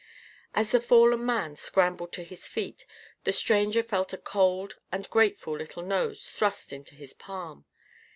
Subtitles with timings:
[0.55, 2.87] As the fallen man scrambled to his feet,
[3.23, 7.65] the stranger felt a cold and grateful little nose thrust into his palm.